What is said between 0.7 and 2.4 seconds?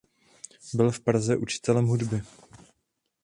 Byl v Praze učitelem hudby.